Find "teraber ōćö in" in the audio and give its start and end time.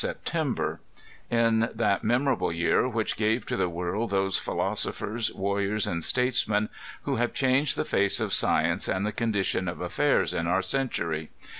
0.25-1.69